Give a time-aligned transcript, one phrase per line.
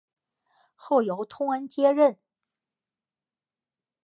[0.73, 2.17] 后由通恩接任。